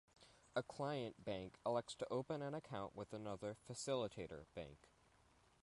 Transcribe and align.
A 0.55 0.63
"client" 0.63 1.23
bank 1.23 1.59
elects 1.63 1.93
to 1.97 2.07
open 2.11 2.41
an 2.41 2.55
account 2.55 2.95
with 2.95 3.13
another 3.13 3.55
"facilitator" 3.69 4.45
bank. 4.55 4.89